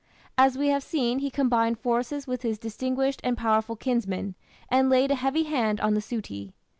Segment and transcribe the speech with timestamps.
[0.35, 4.33] As we have seen, he combined forces with his distinguished and powerful kinsman,
[4.67, 6.53] and laid a heavy hand on the "Suti".